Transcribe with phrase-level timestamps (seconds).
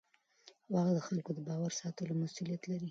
[0.71, 2.79] واک د خلکو د باور ساتلو مسوولیت لري.